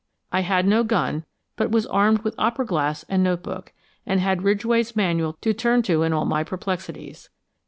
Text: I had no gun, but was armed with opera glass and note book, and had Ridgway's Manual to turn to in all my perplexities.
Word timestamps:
I 0.31 0.39
had 0.39 0.65
no 0.65 0.83
gun, 0.83 1.25
but 1.55 1.69
was 1.69 1.85
armed 1.85 2.23
with 2.23 2.33
opera 2.39 2.65
glass 2.65 3.05
and 3.07 3.21
note 3.23 3.43
book, 3.43 3.71
and 4.03 4.19
had 4.19 4.41
Ridgway's 4.41 4.95
Manual 4.95 5.33
to 5.41 5.53
turn 5.53 5.83
to 5.83 6.01
in 6.01 6.11
all 6.11 6.25
my 6.25 6.43
perplexities. 6.43 7.29